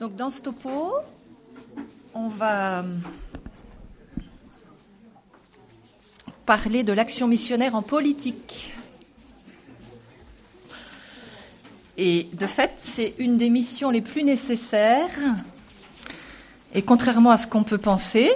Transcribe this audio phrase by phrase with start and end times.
[0.00, 0.94] Donc dans ce topo,
[2.14, 2.86] on va
[6.46, 8.72] parler de l'action missionnaire en politique.
[11.98, 15.10] Et de fait, c'est une des missions les plus nécessaires.
[16.72, 18.32] Et contrairement à ce qu'on peut penser,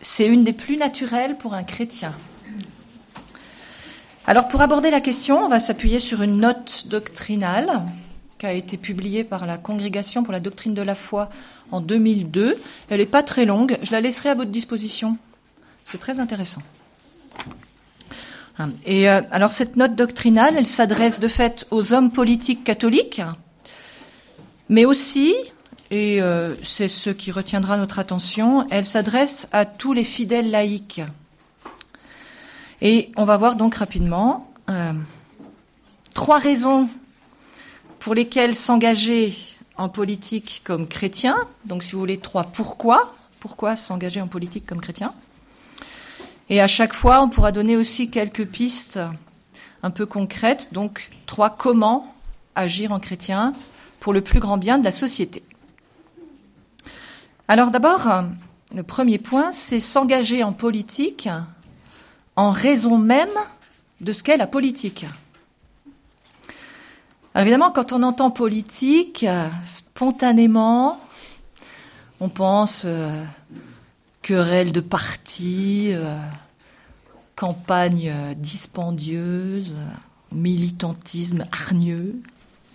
[0.00, 2.12] c'est une des plus naturelles pour un chrétien.
[4.26, 7.84] Alors pour aborder la question, on va s'appuyer sur une note doctrinale
[8.42, 11.30] qui a été publiée par la Congrégation pour la doctrine de la foi
[11.70, 12.58] en 2002.
[12.90, 15.16] Elle n'est pas très longue, je la laisserai à votre disposition.
[15.84, 16.60] C'est très intéressant.
[18.84, 23.22] Et euh, alors cette note doctrinale, elle s'adresse de fait aux hommes politiques catholiques,
[24.68, 25.36] mais aussi,
[25.92, 31.02] et euh, c'est ce qui retiendra notre attention, elle s'adresse à tous les fidèles laïcs.
[32.80, 34.94] Et on va voir donc rapidement euh,
[36.12, 36.88] trois raisons
[38.02, 39.32] pour lesquelles s'engager
[39.76, 41.36] en politique comme chrétien.
[41.66, 43.14] Donc, si vous voulez, trois pourquoi.
[43.38, 45.14] Pourquoi s'engager en politique comme chrétien?
[46.50, 48.98] Et à chaque fois, on pourra donner aussi quelques pistes
[49.84, 50.70] un peu concrètes.
[50.72, 52.12] Donc, trois comment
[52.56, 53.52] agir en chrétien
[54.00, 55.44] pour le plus grand bien de la société.
[57.46, 58.24] Alors d'abord,
[58.74, 61.28] le premier point, c'est s'engager en politique
[62.34, 63.28] en raison même
[64.00, 65.06] de ce qu'est la politique.
[67.36, 69.26] Évidemment, quand on entend politique,
[69.64, 71.00] spontanément,
[72.22, 73.10] on pense euh,
[74.22, 76.16] querelle de parti, euh,
[77.34, 79.74] campagne euh, dispendieuse,
[80.30, 82.14] militantisme hargneux,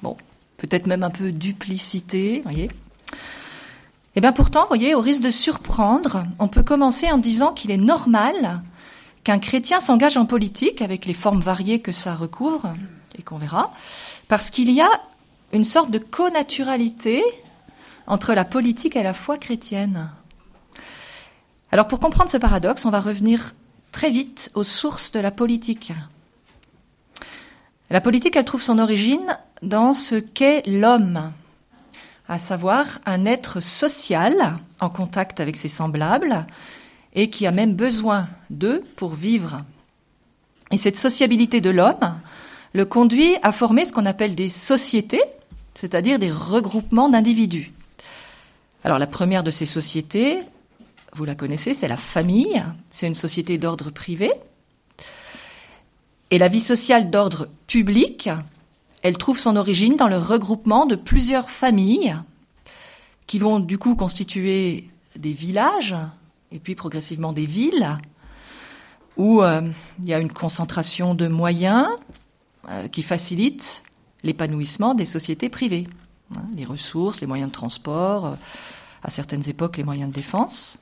[0.03, 0.17] bon,
[0.57, 2.65] peut-être même un peu duplicité, voyez.
[2.65, 7.69] Et eh bien pourtant, voyez, au risque de surprendre, on peut commencer en disant qu'il
[7.69, 8.61] est normal
[9.23, 12.73] qu'un chrétien s'engage en politique avec les formes variées que ça recouvre
[13.17, 13.71] et qu'on verra,
[14.27, 14.89] parce qu'il y a
[15.53, 17.23] une sorte de connaturalité
[18.05, 20.09] entre la politique et la foi chrétienne.
[21.71, 23.53] Alors pour comprendre ce paradoxe, on va revenir
[23.91, 25.91] très vite aux sources de la politique.
[27.89, 31.31] La politique, elle trouve son origine dans ce qu'est l'homme,
[32.27, 36.45] à savoir un être social en contact avec ses semblables,
[37.13, 39.63] et qui a même besoin d'eux pour vivre.
[40.71, 42.19] Et cette sociabilité de l'homme
[42.77, 45.23] le conduit à former ce qu'on appelle des sociétés,
[45.73, 47.73] c'est-à-dire des regroupements d'individus.
[48.83, 50.37] Alors la première de ces sociétés,
[51.13, 54.31] vous la connaissez, c'est la famille, c'est une société d'ordre privé.
[56.29, 58.29] Et la vie sociale d'ordre public,
[59.01, 62.15] elle trouve son origine dans le regroupement de plusieurs familles
[63.25, 65.95] qui vont du coup constituer des villages,
[66.51, 67.97] et puis progressivement des villes,
[69.17, 69.61] où euh,
[69.99, 71.87] il y a une concentration de moyens
[72.91, 73.83] qui facilite
[74.23, 75.87] l'épanouissement des sociétés privées.
[76.35, 78.35] Hein, les ressources, les moyens de transport, euh,
[79.03, 80.79] à certaines époques les moyens de défense.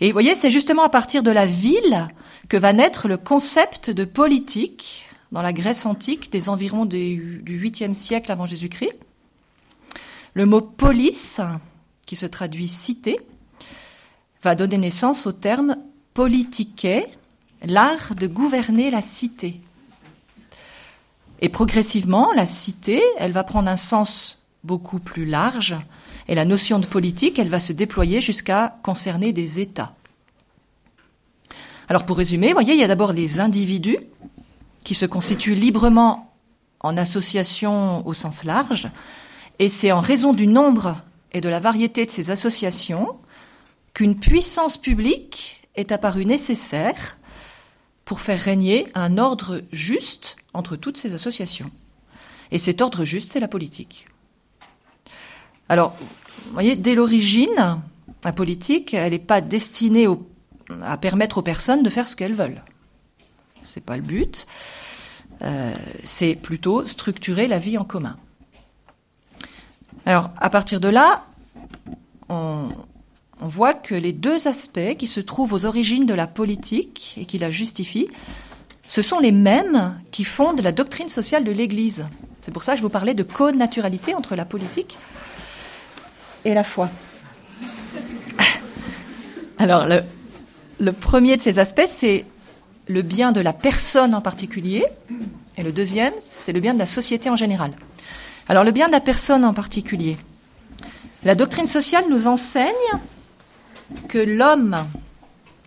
[0.00, 2.08] Et vous voyez, c'est justement à partir de la ville
[2.48, 7.94] que va naître le concept de politique dans la Grèce antique des environs du 8e
[7.94, 8.96] siècle avant Jésus-Christ.
[10.34, 11.40] Le mot polis,
[12.06, 13.18] qui se traduit cité,
[14.42, 15.78] va donner naissance au terme
[16.12, 16.86] politique,
[17.64, 19.60] l'art de gouverner la cité.
[21.44, 25.76] Et progressivement, la cité, elle va prendre un sens beaucoup plus large,
[26.26, 29.94] et la notion de politique, elle va se déployer jusqu'à concerner des États.
[31.90, 33.98] Alors pour résumer, vous voyez, il y a d'abord les individus
[34.84, 36.32] qui se constituent librement
[36.80, 38.88] en association au sens large,
[39.58, 40.96] et c'est en raison du nombre
[41.34, 43.16] et de la variété de ces associations
[43.92, 47.18] qu'une puissance publique est apparue nécessaire
[48.04, 51.70] pour faire régner un ordre juste entre toutes ces associations.
[52.50, 54.06] Et cet ordre juste, c'est la politique.
[55.68, 55.96] Alors,
[56.44, 57.80] vous voyez, dès l'origine,
[58.22, 60.06] la politique, elle n'est pas destinée
[60.82, 62.62] à permettre aux personnes de faire ce qu'elles veulent.
[63.62, 64.46] C'est pas le but.
[65.42, 68.16] Euh, c'est plutôt structurer la vie en commun.
[70.06, 71.26] Alors, à partir de là,
[72.28, 72.68] on,
[73.44, 77.26] on voit que les deux aspects qui se trouvent aux origines de la politique et
[77.26, 78.08] qui la justifient,
[78.88, 82.06] ce sont les mêmes qui fondent la doctrine sociale de l'Église.
[82.40, 84.98] C'est pour ça que je vous parlais de co-naturalité entre la politique
[86.46, 86.88] et la foi.
[89.58, 90.02] Alors, le,
[90.80, 92.24] le premier de ces aspects, c'est
[92.86, 94.86] le bien de la personne en particulier,
[95.58, 97.72] et le deuxième, c'est le bien de la société en général.
[98.48, 100.16] Alors, le bien de la personne en particulier.
[101.24, 102.72] La doctrine sociale nous enseigne
[104.08, 104.76] que l'homme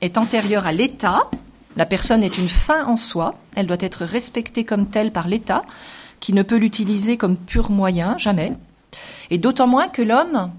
[0.02, 1.30] est antérieur à l'État,
[1.76, 5.64] la personne est une fin en soi, elle doit être respectée comme telle par l'État,
[6.20, 8.54] qui ne peut l'utiliser comme pur moyen, jamais.
[9.30, 10.52] Et d'autant moins que l'homme,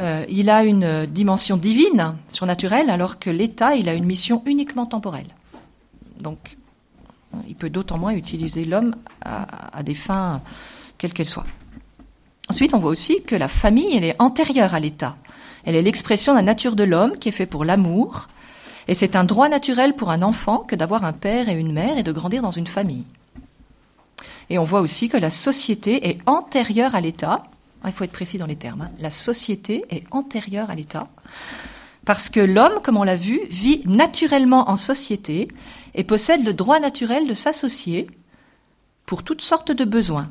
[0.00, 4.86] euh, il a une dimension divine, surnaturelle, alors que l'État, il a une mission uniquement
[4.86, 5.28] temporelle.
[6.20, 6.56] Donc,
[7.46, 10.40] il peut d'autant moins utiliser l'homme à, des fins
[10.96, 11.46] quelles qu'elles soient.
[12.48, 15.16] Ensuite, on voit aussi que la famille, elle est antérieure à l'État.
[15.68, 18.28] Elle est l'expression de la nature de l'homme qui est fait pour l'amour.
[18.88, 21.98] Et c'est un droit naturel pour un enfant que d'avoir un père et une mère
[21.98, 23.04] et de grandir dans une famille.
[24.48, 27.42] Et on voit aussi que la société est antérieure à l'État.
[27.84, 28.80] Il faut être précis dans les termes.
[28.80, 28.90] Hein.
[28.98, 31.06] La société est antérieure à l'État.
[32.06, 35.48] Parce que l'homme, comme on l'a vu, vit naturellement en société
[35.94, 38.06] et possède le droit naturel de s'associer
[39.04, 40.30] pour toutes sortes de besoins.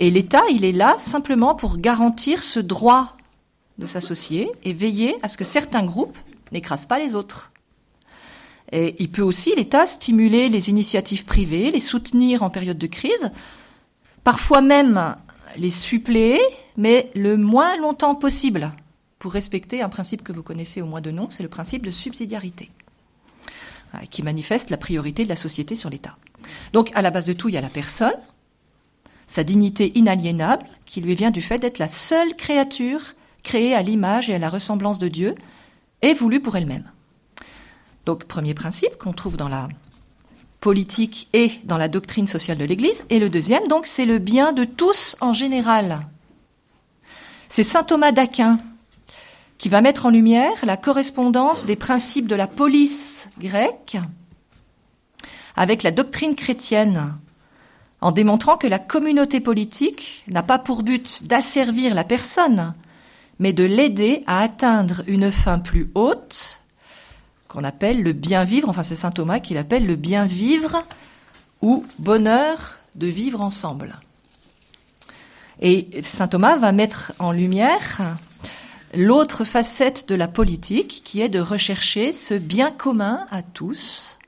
[0.00, 3.14] Et l'État, il est là simplement pour garantir ce droit
[3.78, 6.18] de s'associer et veiller à ce que certains groupes
[6.52, 7.52] n'écrasent pas les autres.
[8.72, 13.30] Et il peut aussi, l'État, stimuler les initiatives privées, les soutenir en période de crise,
[14.24, 15.16] parfois même
[15.56, 16.40] les suppléer,
[16.76, 18.72] mais le moins longtemps possible,
[19.18, 21.90] pour respecter un principe que vous connaissez au moins de nom, c'est le principe de
[21.90, 22.70] subsidiarité,
[23.94, 26.16] euh, qui manifeste la priorité de la société sur l'État.
[26.72, 28.14] Donc, à la base de tout, il y a la personne,
[29.26, 33.14] sa dignité inaliénable, qui lui vient du fait d'être la seule créature
[33.48, 35.34] créée à l'image et à la ressemblance de Dieu,
[36.02, 36.84] et voulue pour elle-même.
[38.04, 39.68] Donc, premier principe qu'on trouve dans la
[40.60, 43.06] politique et dans la doctrine sociale de l'Église.
[43.08, 46.06] Et le deuxième, donc, c'est le bien de tous en général.
[47.48, 48.58] C'est saint Thomas d'Aquin
[49.56, 53.96] qui va mettre en lumière la correspondance des principes de la police grecque
[55.56, 57.14] avec la doctrine chrétienne
[58.02, 62.74] en démontrant que la communauté politique n'a pas pour but d'asservir la personne,
[63.38, 66.60] mais de l'aider à atteindre une fin plus haute,
[67.48, 70.84] qu'on appelle le bien vivre, enfin c'est saint Thomas qui l'appelle le bien vivre
[71.62, 73.96] ou bonheur de vivre ensemble.
[75.60, 78.16] Et saint Thomas va mettre en lumière
[78.94, 84.18] l'autre facette de la politique qui est de rechercher ce bien commun à tous,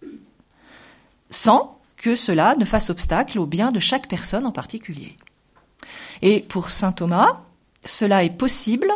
[1.31, 5.17] sans que cela ne fasse obstacle au bien de chaque personne en particulier.
[6.23, 7.43] Et pour saint Thomas,
[7.85, 8.91] cela est possible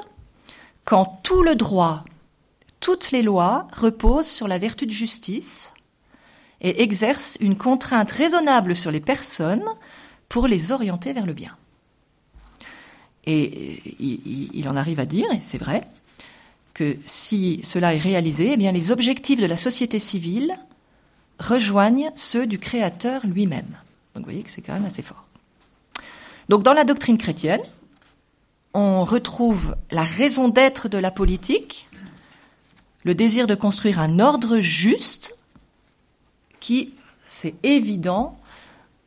[0.85, 2.05] quand tout le droit,
[2.81, 5.73] toutes les lois reposent sur la vertu de justice
[6.61, 9.65] et exercent une contrainte raisonnable sur les personnes
[10.29, 11.57] pour les orienter vers le bien.
[13.27, 15.83] Et il, en arrive à dire, et c'est vrai,
[16.75, 20.55] que si cela est réalisé, eh bien les objectifs de la société civile
[21.39, 23.79] rejoignent ceux du Créateur lui-même.
[24.15, 25.25] Donc vous voyez que c'est quand même assez fort.
[26.49, 27.63] Donc dans la doctrine chrétienne,
[28.75, 31.89] on retrouve la raison d'être de la politique,
[33.05, 35.39] le désir de construire un ordre juste
[36.59, 36.93] qui,
[37.25, 38.37] c'est évident,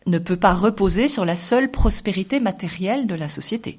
[0.05, 3.77] ne peut pas reposer sur la seule prospérité matérielle de la société.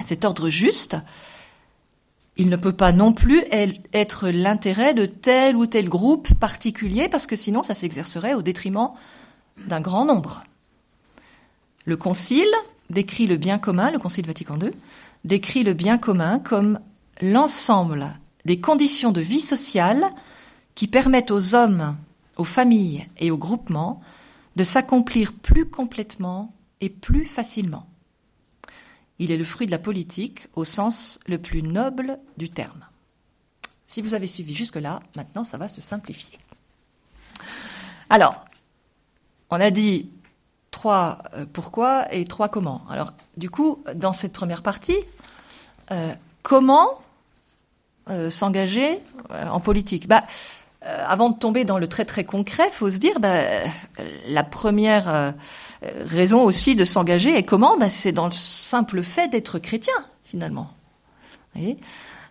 [0.00, 0.96] Cet ordre juste,
[2.38, 3.42] il ne peut pas non plus
[3.92, 8.92] être l'intérêt de tel ou tel groupe particulier, parce que sinon ça s'exercerait au détriment
[9.58, 10.44] d'un grand nombre.
[11.84, 12.54] Le Concile
[12.92, 14.70] décrit le bien commun, le Concile Vatican II,
[15.24, 16.78] décrit le bien commun comme
[17.20, 20.04] l'ensemble des conditions de vie sociale
[20.74, 21.96] qui permettent aux hommes,
[22.36, 24.00] aux familles et aux groupements
[24.56, 27.86] de s'accomplir plus complètement et plus facilement.
[29.18, 32.84] Il est le fruit de la politique au sens le plus noble du terme.
[33.86, 36.38] Si vous avez suivi jusque-là, maintenant ça va se simplifier.
[38.10, 38.44] Alors,
[39.50, 40.10] on a dit
[40.82, 42.82] trois euh, pourquoi et trois comment.
[42.90, 44.96] Alors, du coup, dans cette première partie,
[45.92, 46.12] euh,
[46.42, 46.88] comment
[48.10, 48.98] euh, s'engager
[49.30, 50.08] en politique?
[50.08, 50.24] Bah,
[50.82, 53.38] Avant de tomber dans le très très concret, faut se dire, bah,
[54.26, 55.34] la première
[56.04, 57.38] raison aussi de s'engager.
[57.38, 57.76] Et comment?
[57.76, 60.68] Ben, C'est dans le simple fait d'être chrétien, finalement.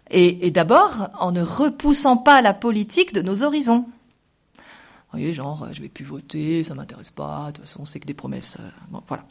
[0.09, 3.85] et d'abord, en ne repoussant pas la politique de nos horizons.
[5.11, 8.05] Vous voyez, genre, je vais plus voter, ça m'intéresse pas, de toute façon, c'est que
[8.05, 8.55] des promesses.
[8.59, 9.25] Euh, bon, voilà.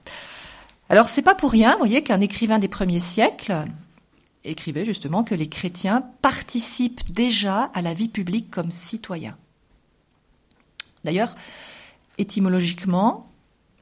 [0.90, 3.64] Alors, c'est pas pour rien, vous voyez, qu'un écrivain des premiers siècles
[4.44, 9.38] écrivait justement que les chrétiens participent déjà à la vie publique comme citoyens.
[11.04, 11.34] D'ailleurs,
[12.18, 13.30] étymologiquement,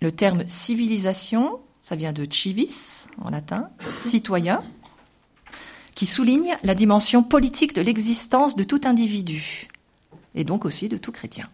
[0.00, 4.60] le terme civilisation, ça vient de civis en latin, citoyen,
[5.96, 9.66] qui souligne la dimension politique de l'existence de tout individu,
[10.36, 11.48] et donc aussi de tout chrétien.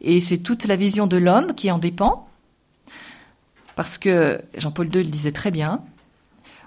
[0.00, 2.28] Et c'est toute la vision de l'homme qui en dépend,
[3.74, 5.82] parce que Jean-Paul II le disait très bien,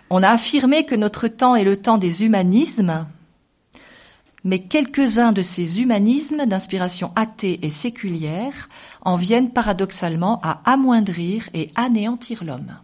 [0.10, 3.06] on a affirmé que notre temps est le temps des humanismes,
[4.44, 8.70] mais quelques-uns de ces humanismes d'inspiration athée et séculière
[9.02, 12.78] en viennent paradoxalement à amoindrir et anéantir l'homme.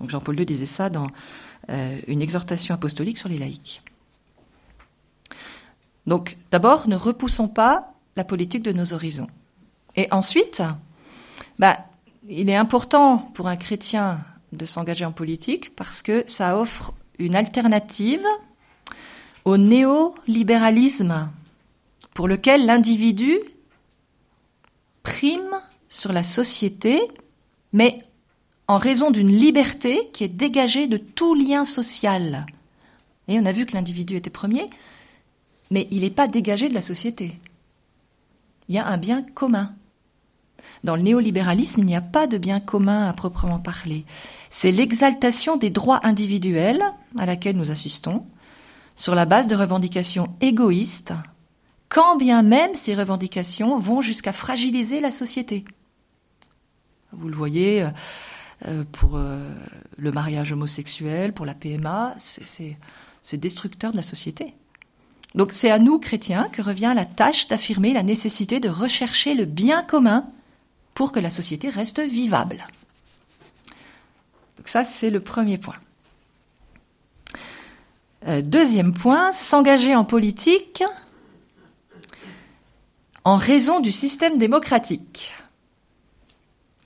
[0.00, 1.06] Donc Jean-Paul II disait ça dans
[1.68, 3.82] euh, une exhortation apostolique sur les laïcs.
[6.06, 9.28] Donc d'abord, ne repoussons pas la politique de nos horizons.
[9.96, 10.62] Et ensuite,
[11.58, 11.78] bah,
[12.28, 14.18] il est important pour un chrétien
[14.52, 18.24] de s'engager en politique parce que ça offre une alternative
[19.44, 21.30] au néolibéralisme
[22.14, 23.38] pour lequel l'individu
[25.02, 27.00] prime sur la société,
[27.72, 28.02] mais
[28.68, 32.46] en raison d'une liberté qui est dégagée de tout lien social.
[33.28, 34.68] Et on a vu que l'individu était premier,
[35.70, 37.32] mais il n'est pas dégagé de la société.
[38.70, 39.74] Il y a un bien commun.
[40.84, 44.06] Dans le néolibéralisme, il n'y a pas de bien commun à proprement parler.
[44.48, 46.84] C'est l'exaltation des droits individuels
[47.18, 48.24] à laquelle nous assistons,
[48.94, 51.14] sur la base de revendications égoïstes,
[51.88, 55.64] quand bien même ces revendications vont jusqu'à fragiliser la société.
[57.10, 57.88] Vous le voyez euh,
[58.68, 59.52] euh, pour euh,
[59.96, 62.76] le mariage homosexuel, pour la PMA, c'est
[63.36, 64.54] destructeur de la société.
[65.34, 69.44] Donc c'est à nous, chrétiens, que revient la tâche d'affirmer la nécessité de rechercher le
[69.44, 70.26] bien commun
[70.94, 72.66] pour que la société reste vivable.
[74.56, 75.76] Donc ça, c'est le premier point.
[78.26, 80.82] Euh, deuxième point, s'engager en politique
[83.24, 85.32] en raison du système démocratique.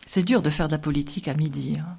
[0.06, 1.76] C'est dur de faire de la politique à midi.
[1.80, 1.96] Hein.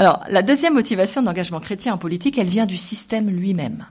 [0.00, 3.84] Alors, la deuxième motivation d'engagement chrétien en politique, elle vient du système lui-même.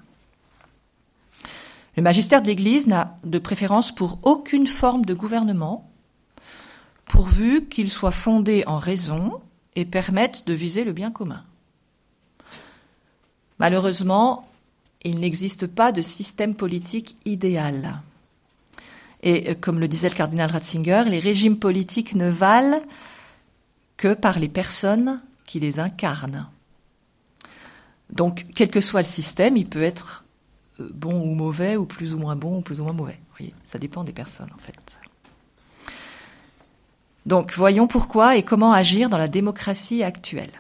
[1.98, 5.88] Le magistère de l'Église n'a de préférence pour aucune forme de gouvernement,
[7.06, 9.34] pourvu qu'il soit fondé en raison
[9.76, 11.44] et permette de viser le bien commun.
[13.60, 14.50] Malheureusement,
[15.04, 18.02] il n'existe pas de système politique idéal.
[19.22, 22.82] Et euh, comme le disait le cardinal Ratzinger, les régimes politiques ne valent
[23.96, 26.48] que par les personnes qui les incarnent.
[28.12, 30.24] Donc, quel que soit le système, il peut être
[30.80, 33.18] euh, bon ou mauvais, ou plus ou moins bon, ou plus ou moins mauvais.
[33.20, 35.00] Vous voyez, ça dépend des personnes, en fait.
[37.26, 40.52] Donc, voyons pourquoi et comment agir dans la démocratie actuelle.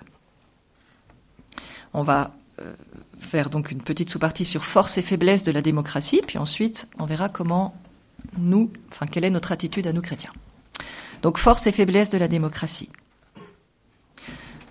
[1.93, 2.73] On va euh,
[3.19, 7.05] faire donc une petite sous-partie sur force et faiblesse de la démocratie, puis ensuite on
[7.05, 7.75] verra comment
[8.37, 10.33] nous, enfin quelle est notre attitude à nous chrétiens.
[11.21, 12.89] Donc force et faiblesse de la démocratie.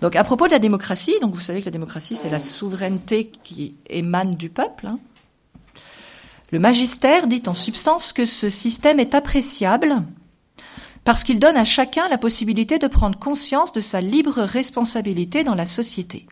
[0.01, 3.75] Donc à propos de la démocratie, vous savez que la démocratie c'est la souveraineté qui
[3.89, 4.87] émane du peuple.
[4.87, 4.99] Hein.
[6.51, 10.03] Le magistère dit en substance que ce système est appréciable
[11.03, 15.55] parce qu'il donne à chacun la possibilité de prendre conscience de sa libre responsabilité dans
[15.55, 16.27] la société.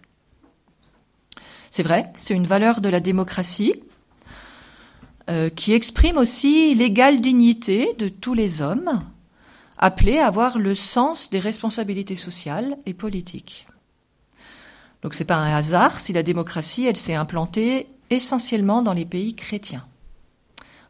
[1.71, 3.75] C'est vrai, c'est une valeur de la démocratie
[5.29, 9.01] euh, qui exprime aussi l'égale dignité de tous les hommes,
[9.77, 13.67] appelés à avoir le sens des responsabilités sociales et politiques.
[15.01, 19.35] Donc c'est pas un hasard si la démocratie, elle s'est implantée essentiellement dans les pays
[19.35, 19.85] chrétiens.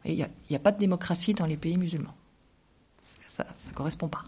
[0.04, 0.14] Il
[0.48, 2.14] n'y a, pas de démocratie dans les pays musulmans.
[2.98, 4.24] Ça ne correspond pas.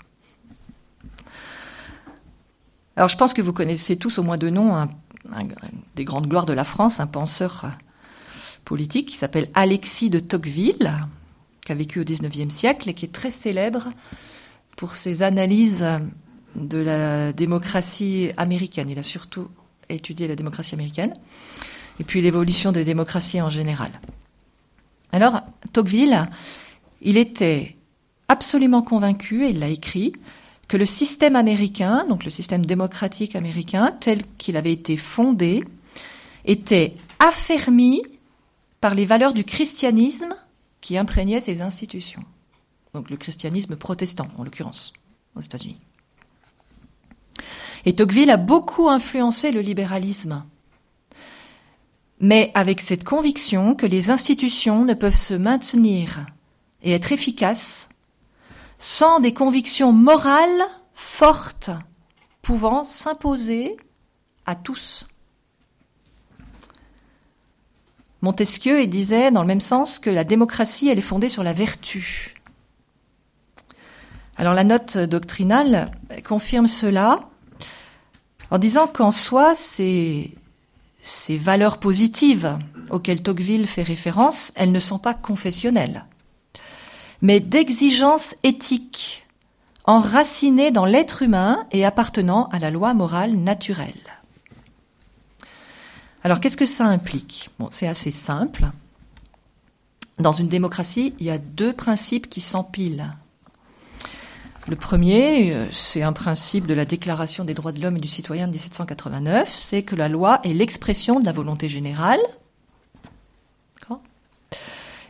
[2.97, 4.88] Alors je pense que vous connaissez tous au moins de nom
[5.95, 7.67] des grandes gloires de la France, un penseur
[8.64, 10.93] politique qui s'appelle Alexis de Tocqueville,
[11.64, 13.88] qui a vécu au XIXe siècle et qui est très célèbre
[14.80, 15.87] pour ses analyses
[16.56, 18.88] de la démocratie américaine.
[18.88, 19.49] Il a surtout
[19.90, 21.12] étudié la démocratie américaine
[22.00, 23.90] et puis l'évolution des démocraties en général.
[25.12, 25.42] Alors,
[25.75, 26.26] Tocqueville,
[27.02, 27.76] il était
[28.28, 30.14] absolument convaincu, et il l'a écrit,
[30.66, 35.62] que le système américain, donc le système démocratique américain, tel qu'il avait été fondé,
[36.46, 38.00] était affermi
[38.80, 40.34] par les valeurs du christianisme
[40.80, 42.25] qui imprégnaient ses institutions.
[42.94, 44.92] Donc le christianisme protestant, en l'occurrence,
[45.37, 45.78] aux États-Unis.
[47.85, 50.44] Et Tocqueville a beaucoup influencé le libéralisme,
[52.20, 56.26] mais avec cette conviction que les institutions ne peuvent se maintenir
[56.82, 57.88] et être efficaces
[58.78, 61.70] sans des convictions morales fortes
[62.42, 63.76] pouvant s'imposer
[64.47, 65.06] à tous.
[68.23, 72.35] Montesquieu disait dans le même sens que la démocratie, elle est fondée sur la vertu.
[74.40, 75.90] Alors la note doctrinale
[76.25, 77.20] confirme cela
[78.50, 80.32] en disant qu'en soi, ces,
[81.28, 82.56] valeurs positives
[82.88, 86.06] auxquelles Tocqueville fait référence, elles ne sont pas confessionnelles
[87.20, 89.26] mais d'exigences éthiques
[89.85, 93.92] enracinées dans l'être humain et appartenant à la loi morale naturelle.
[96.25, 97.50] Alors qu'est-ce que ça implique?
[97.70, 98.70] C'est assez simple.
[100.18, 103.12] Dans une démocratie, il y a deux principes qui s'empilent.
[104.69, 108.09] Le premier, euh, c'est un principe de la Déclaration des droits de l'homme et du
[108.09, 112.21] citoyen de 1789, c'est que la loi est l'expression de la volonté générale.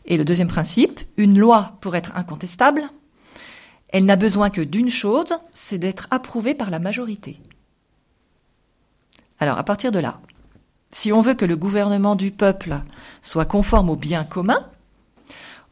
[0.07, 2.83] Et le deuxième principe, une loi, pour être incontestable,
[3.90, 7.40] elle n'a besoin que d'une chose, c'est d'être approuvée par la majorité.
[9.38, 10.21] Alors, à partir de là,
[10.90, 12.80] si on veut que le gouvernement du peuple
[13.23, 14.69] soit conforme au bien commun,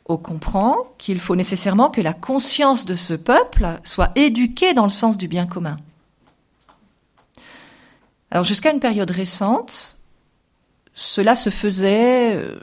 [0.09, 4.91] on comprend qu'il faut nécessairement que la conscience de ce peuple soit éduquée dans le
[4.91, 5.79] sens du bien commun.
[8.31, 9.99] Alors jusqu'à une période récente,
[10.95, 12.59] cela se faisait euh,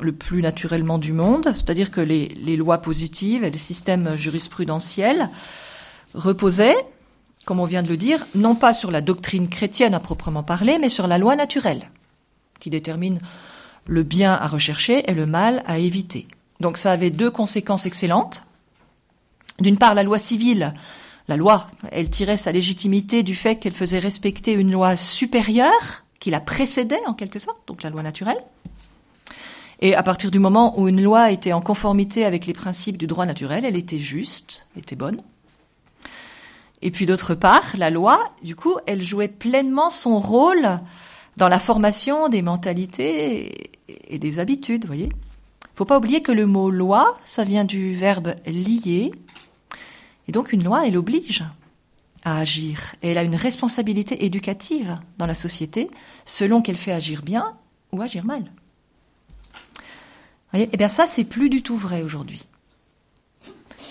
[0.00, 5.28] le plus naturellement du monde, c'est-à-dire que les, lois positives et les systèmes jurisprudentiels
[6.14, 6.76] reposaient,
[7.44, 10.78] comme on vient de le dire, non pas sur la doctrine chrétienne à proprement parler,
[10.80, 11.90] mais sur la loi naturelle,
[12.60, 13.20] qui détermine
[13.86, 16.28] le bien à rechercher et le mal à éviter.
[16.60, 18.44] Donc ça avait deux conséquences excellentes.
[19.58, 20.74] D'une part, la loi civile,
[21.28, 26.30] la loi, elle tirait sa légitimité du fait qu'elle faisait respecter une loi supérieure qui
[26.30, 28.42] la précédait en quelque sorte, donc la loi naturelle.
[29.80, 33.08] Et à partir du moment où une loi était en conformité avec les principes du
[33.08, 35.20] droit naturel, elle était juste, était bonne.
[36.82, 40.78] Et puis d'autre part, la loi, du coup, elle jouait pleinement son rôle
[41.36, 45.08] dans la formation des mentalités et des habitudes, voyez.
[45.74, 49.10] Faut pas oublier que le mot loi, ça vient du verbe lier.
[50.28, 51.44] Et donc une loi, elle oblige
[52.24, 52.94] à agir.
[53.02, 55.90] Et elle a une responsabilité éducative dans la société,
[56.24, 57.54] selon qu'elle fait agir bien
[57.90, 58.44] ou agir mal.
[60.54, 62.44] Eh bien ça, c'est plus du tout vrai aujourd'hui.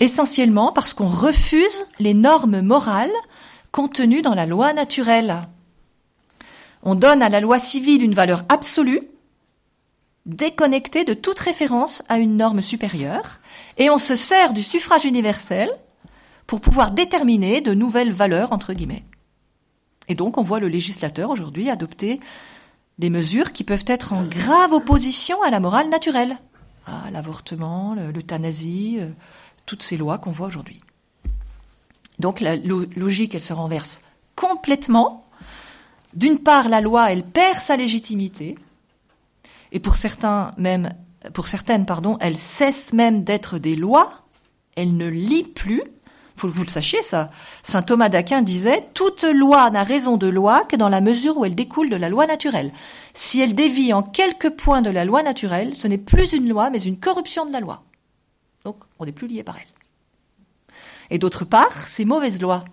[0.00, 3.10] Essentiellement parce qu'on refuse les normes morales
[3.72, 5.48] contenues dans la loi naturelle.
[6.82, 9.02] On donne à la loi civile une valeur absolue,
[10.26, 13.38] déconnectée de toute référence à une norme supérieure,
[13.78, 15.70] et on se sert du suffrage universel
[16.46, 19.04] pour pouvoir déterminer de nouvelles valeurs, entre guillemets.
[20.08, 22.20] Et donc on voit le législateur aujourd'hui adopter
[22.98, 26.36] des mesures qui peuvent être en grave opposition à la morale naturelle.
[26.86, 29.08] Ah, l'avortement, l'euthanasie, euh,
[29.66, 30.80] toutes ces lois qu'on voit aujourd'hui.
[32.18, 34.02] Donc la logique, elle se renverse
[34.36, 35.26] complètement.
[36.14, 38.56] D'une part, la loi, elle perd sa légitimité,
[39.72, 40.94] et pour certains même,
[41.32, 44.12] pour certaines, pardon, elle cesse même d'être des lois.
[44.76, 45.82] Elle ne lit plus.
[46.36, 47.30] Faut que vous le sachiez, ça.
[47.62, 51.44] Saint Thomas d'Aquin disait toute loi n'a raison de loi que dans la mesure où
[51.44, 52.72] elle découle de la loi naturelle.
[53.14, 56.70] Si elle dévie en quelques points de la loi naturelle, ce n'est plus une loi,
[56.70, 57.82] mais une corruption de la loi.
[58.64, 60.74] Donc, on n'est plus lié par elle.
[61.10, 62.64] Et d'autre part, ces mauvaises lois,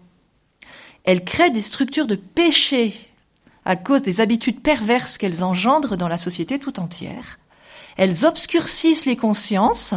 [1.04, 3.09] elles créent des structures de péché
[3.70, 7.38] à cause des habitudes perverses qu'elles engendrent dans la société tout entière.
[7.98, 9.94] Elles obscurcissent les consciences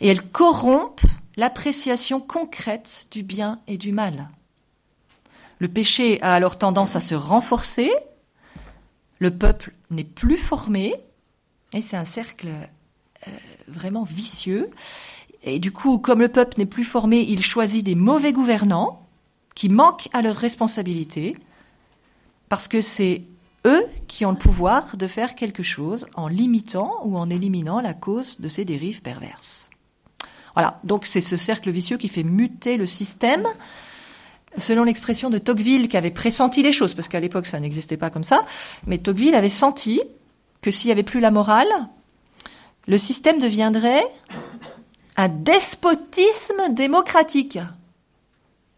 [0.00, 1.04] et elles corrompent
[1.36, 4.28] l'appréciation concrète du bien et du mal.
[5.58, 7.90] Le péché a alors tendance à se renforcer,
[9.18, 10.94] le peuple n'est plus formé,
[11.72, 13.30] et c'est un cercle euh,
[13.66, 14.70] vraiment vicieux.
[15.42, 19.04] Et du coup, comme le peuple n'est plus formé, il choisit des mauvais gouvernants
[19.56, 21.36] qui manquent à leurs responsabilités,
[22.48, 23.24] parce que c'est
[23.66, 27.94] eux qui ont le pouvoir de faire quelque chose en limitant ou en éliminant la
[27.94, 29.70] cause de ces dérives perverses.
[30.54, 33.46] Voilà, donc c'est ce cercle vicieux qui fait muter le système.
[34.56, 38.10] Selon l'expression de Tocqueville, qui avait pressenti les choses, parce qu'à l'époque ça n'existait pas
[38.10, 38.44] comme ça,
[38.86, 40.00] mais Tocqueville avait senti
[40.62, 41.68] que s'il n'y avait plus la morale,
[42.86, 44.04] le système deviendrait
[45.16, 47.58] un despotisme démocratique.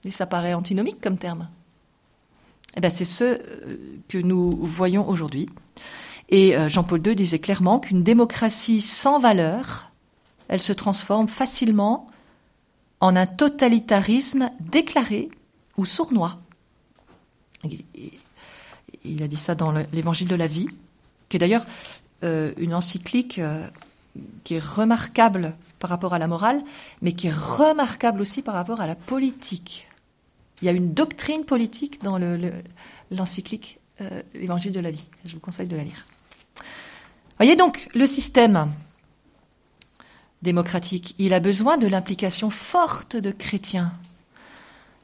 [0.04, 1.48] Et ça paraît antinomique comme terme.
[2.76, 3.76] Eh bien, c'est ce euh,
[4.08, 5.48] que nous voyons aujourd'hui.
[6.28, 9.86] Et euh, Jean-Paul II disait clairement qu'une démocratie sans valeur
[10.48, 12.08] elle se transforme facilement
[12.98, 15.28] en un totalitarisme déclaré
[15.76, 16.40] ou sournois.
[19.04, 20.66] Il a dit ça dans l'Évangile de la vie,
[21.28, 21.64] qui est d'ailleurs
[22.24, 23.40] euh, une encyclique
[24.42, 26.62] qui est remarquable par rapport à la morale,
[27.00, 29.86] mais qui est remarquable aussi par rapport à la politique.
[30.62, 32.18] Il y a une doctrine politique dans
[33.10, 35.08] l'encyclique euh, L'Évangile de la vie.
[35.24, 36.06] Je vous conseille de la lire.
[37.38, 38.70] Voyez donc le système
[40.42, 41.14] démocratique.
[41.18, 43.92] Il a besoin de l'implication forte de chrétiens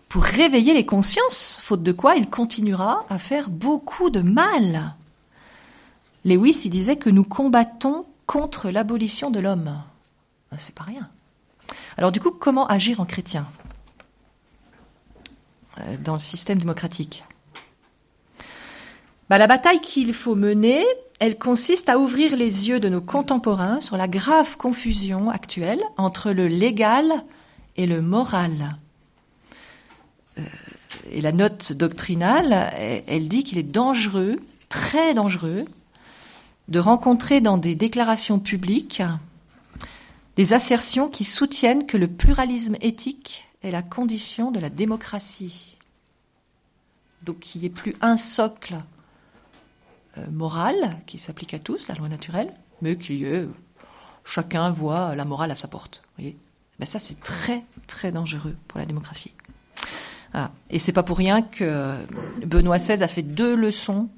[0.08, 4.94] pour réveiller les consciences, faute de quoi il continuera à faire beaucoup de mal.
[6.24, 9.82] Lewis, disait que nous combattons contre l'abolition de l'homme.
[10.50, 11.08] Ben, c'est pas rien.
[11.96, 13.46] Alors du coup, comment agir en chrétien?
[16.02, 17.24] Dans le système démocratique
[19.28, 20.84] bah, La bataille qu'il faut mener,
[21.18, 26.30] elle consiste à ouvrir les yeux de nos contemporains sur la grave confusion actuelle entre
[26.30, 27.24] le légal
[27.76, 28.76] et le moral.
[31.10, 32.70] et la note doctrinale,
[33.06, 35.64] elle dit qu'il est dangereux, très dangereux,
[36.68, 39.02] de rencontrer dans des déclarations publiques
[40.36, 45.76] des assertions qui soutiennent que le pluralisme éthique est la condition de la démocratie.
[47.22, 48.76] Donc qu'il n'y ait plus un socle
[50.18, 53.48] euh, moral qui s'applique à tous, la loi naturelle, mais qu'il y ait
[54.24, 56.02] chacun voit la morale à sa porte.
[56.16, 56.36] Voyez
[56.78, 59.32] ben ça, c'est très, très dangereux pour la démocratie.
[60.34, 60.50] Ah.
[60.68, 61.96] Et c'est pas pour rien que
[62.44, 64.10] Benoît XVI a fait deux leçons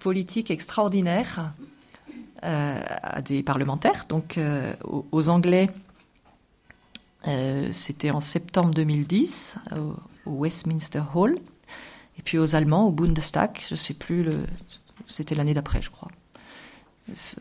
[0.00, 1.52] politiques extraordinaires
[2.44, 4.04] euh, à des parlementaires.
[4.08, 5.70] Donc euh, aux, Anglais,
[7.26, 9.94] euh, c'était en septembre 2010 au,
[10.26, 11.38] Westminster Hall,
[12.18, 13.58] et puis aux Allemands au Bundestag.
[13.68, 14.28] Je sais plus
[15.06, 16.08] c'était l'année d'après, je crois.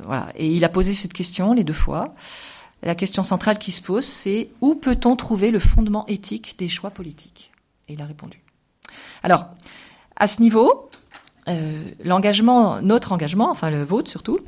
[0.04, 0.30] Voilà.
[0.36, 2.14] Et il a posé cette question les deux fois.
[2.82, 6.92] La question centrale qui se pose, c'est où peut-on trouver le fondement éthique des choix
[6.92, 7.52] politiques?
[7.90, 8.42] Et il a répondu.
[9.24, 9.48] Alors,
[10.16, 10.90] à ce niveau,
[12.04, 14.40] l'engagement, notre engagement, enfin le vôtre surtout,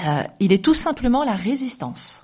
[0.00, 2.23] euh, il est tout simplement la résistance.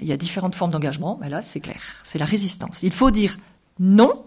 [0.00, 2.82] Il y a différentes formes d'engagement, mais là c'est clair, c'est la résistance.
[2.82, 3.36] Il faut dire
[3.78, 4.24] non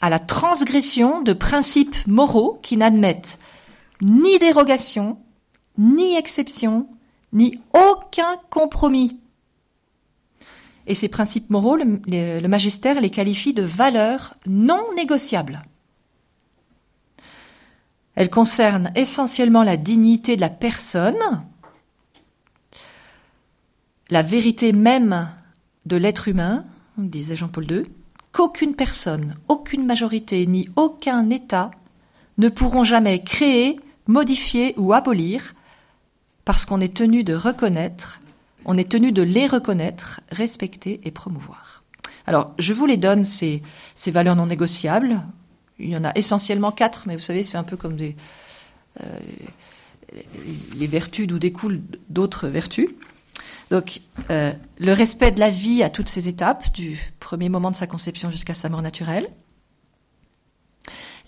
[0.00, 3.38] à la transgression de principes moraux qui n'admettent
[4.02, 5.18] ni dérogation,
[5.78, 6.88] ni exception,
[7.32, 9.18] ni aucun compromis.
[10.86, 15.62] Et ces principes moraux, le, magistère les qualifie de valeurs non négociables.
[18.14, 21.44] Elle concerne essentiellement la dignité de la personne,
[24.10, 25.28] la vérité même
[25.84, 26.64] de l'être humain,
[26.98, 27.82] disait Jean-Paul II,
[28.32, 31.70] qu'aucune personne, aucune majorité ni aucun État
[32.38, 35.54] ne pourront jamais créer, modifier ou abolir,
[36.44, 38.20] parce qu'on est tenu de reconnaître,
[38.64, 41.82] on est tenu de les reconnaître, respecter et promouvoir.
[42.26, 43.62] Alors, je vous les donne, ces,
[44.06, 45.22] valeurs non négociables,
[45.78, 48.16] il y en a essentiellement quatre, mais vous savez, c'est un peu comme des,
[49.02, 49.18] euh,
[50.76, 52.88] les vertus d'où découlent d'autres vertus.
[53.70, 54.00] Donc,
[54.30, 57.86] euh, le respect de la vie à toutes ses étapes, du premier moment de sa
[57.86, 59.28] conception jusqu'à sa mort naturelle.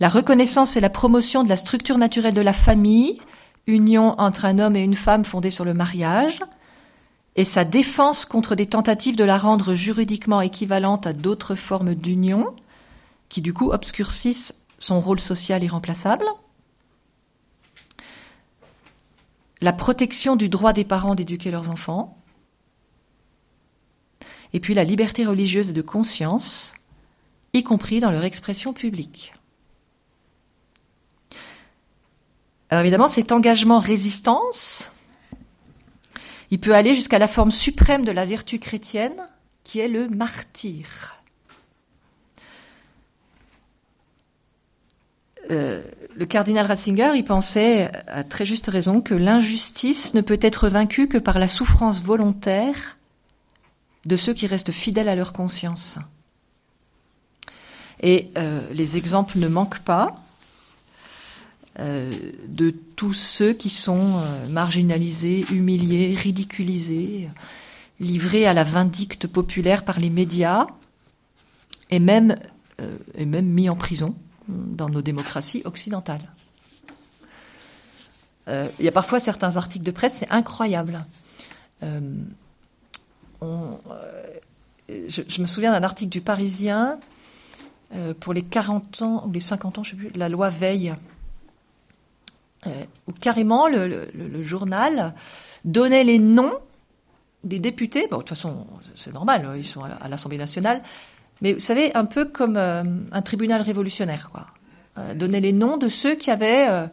[0.00, 3.18] La reconnaissance et la promotion de la structure naturelle de la famille,
[3.66, 6.40] union entre un homme et une femme fondée sur le mariage,
[7.34, 12.54] et sa défense contre des tentatives de la rendre juridiquement équivalente à d'autres formes d'union,
[13.28, 16.26] qui du coup obscurcissent son rôle social irremplaçable.
[19.60, 22.17] La protection du droit des parents d'éduquer leurs enfants.
[24.52, 26.74] Et puis la liberté religieuse et de conscience,
[27.52, 29.34] y compris dans leur expression publique.
[32.70, 34.92] Alors évidemment, cet engagement résistance,
[36.50, 39.16] il peut aller jusqu'à la forme suprême de la vertu chrétienne,
[39.64, 41.14] qui est le martyr.
[45.50, 45.82] Euh,
[46.14, 51.08] le cardinal Ratzinger, il pensait à très juste raison que l'injustice ne peut être vaincue
[51.08, 52.97] que par la souffrance volontaire
[54.08, 55.98] de ceux qui restent fidèles à leur conscience.
[58.00, 60.24] Et euh, les exemples ne manquent pas
[61.78, 62.10] euh,
[62.48, 67.28] de tous ceux qui sont marginalisés, humiliés, ridiculisés,
[68.00, 70.66] livrés à la vindicte populaire par les médias
[71.90, 72.36] et même,
[73.14, 74.16] et même mis en prison
[74.48, 76.28] dans nos démocraties occidentales.
[78.48, 81.04] Euh, il y a parfois certains articles de presse, c'est incroyable.
[83.42, 83.72] Euh,
[84.90, 86.98] euh, je, me souviens d'un article du Parisien
[88.20, 90.94] pour les 40 ans ou les 50 ans, je sais plus, de la loi Veil,
[92.66, 95.14] où carrément le, journal
[95.64, 96.52] donnait les noms
[97.44, 98.06] des députés.
[98.10, 100.82] Bon, de toute façon, c'est normal, ils sont à l'Assemblée nationale,
[101.40, 104.46] mais vous savez, un peu comme euh, un tribunal révolutionnaire, quoi.
[104.98, 106.86] Euh, donner les noms de ceux qui avaient euh,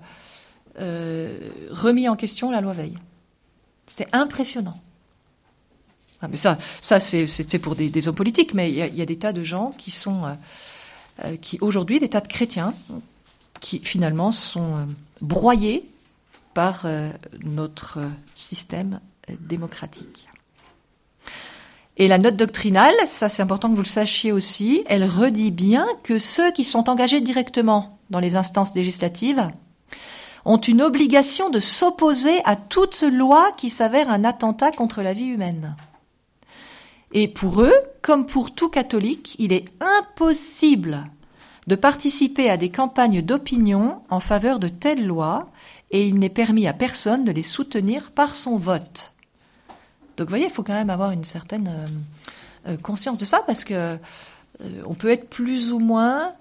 [0.80, 1.38] euh
[1.72, 2.98] remis en question la loi Veil.
[3.88, 4.76] C'était impressionnant.
[6.21, 9.17] Ah, mais ça, ça c'était pour des, hommes politiques, mais il y, y, a des
[9.17, 10.23] tas de gens qui sont,
[11.41, 12.73] qui aujourd'hui, des tas de chrétiens,
[13.60, 14.88] qui finalement sont
[15.21, 15.89] broyés
[16.54, 16.88] par
[17.43, 17.99] notre
[18.34, 19.01] système
[19.41, 20.28] démocratique.
[21.97, 25.88] Et la note doctrinale, ça c'est important que vous le sachiez aussi, elle redit bien
[26.04, 29.49] que ceux qui sont engagés directement dans les instances législatives
[30.43, 35.28] ont une obligation de s'opposer à toute loi qui s'avère un attentat contre la vie
[35.28, 35.75] humaine.
[37.17, 41.10] Et pour eux, comme pour tout catholique, il est impossible
[41.65, 45.49] de participer à des campagnes d'opinion en faveur de telles lois,
[45.91, 49.13] et il n'est permis à personne de les soutenir par son vote.
[50.17, 51.88] Donc vous voyez, il faut quand même avoir une certaine
[52.67, 53.97] euh, conscience de ça parce que
[54.86, 56.34] on peut être plus ou moins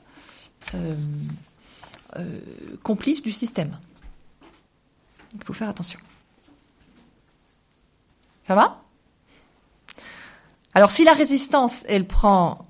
[2.82, 3.76] complice du système.
[5.34, 5.98] Il faut faire attention.
[8.44, 8.83] Ça va?
[10.74, 12.66] Alors si la résistance, elle prend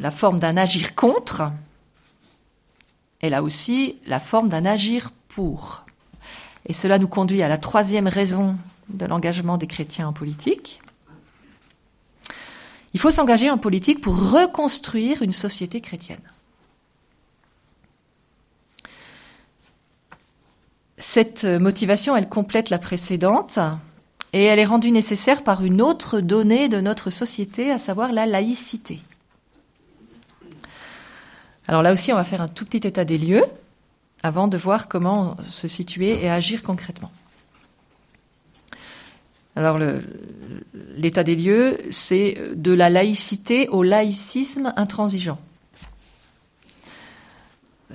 [0.00, 1.52] la forme d'un agir contre,
[3.20, 5.84] elle a aussi la forme d'un agir pour.
[6.66, 8.56] Et cela nous conduit à la troisième raison
[8.88, 10.80] de l'engagement des chrétiens en politique.
[12.92, 16.22] Il faut s'engager en politique pour reconstruire une société chrétienne.
[20.98, 23.58] Cette motivation, elle complète la précédente
[24.34, 28.26] et elle est rendue nécessaire par une autre donnée de notre société, à savoir la
[28.26, 29.00] laïcité.
[31.68, 33.44] Alors là aussi, on va faire un tout petit état des lieux
[34.24, 37.12] avant de voir comment se situer et agir concrètement.
[39.54, 39.78] Alors
[40.96, 45.38] l'état des lieux, c'est de la laïcité au laïcisme intransigeant.
[47.92, 47.94] Euh,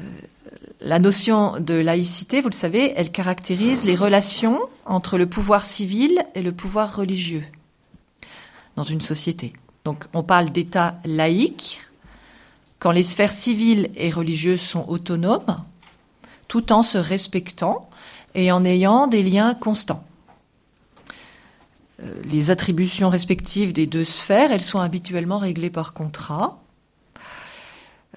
[0.82, 6.24] la notion de laïcité, vous le savez, elle caractérise les relations entre le pouvoir civil
[6.36, 7.44] et le pouvoir religieux
[8.76, 9.54] dans une société.
[9.84, 11.82] Donc on parle d'État laïque
[12.80, 15.58] quand les sphères civiles et religieuses sont autonomes,
[16.48, 17.90] tout en se respectant
[18.36, 20.06] et en ayant des liens constants.
[22.02, 26.58] Euh, les attributions respectives des deux sphères, elles sont habituellement réglées par contrat.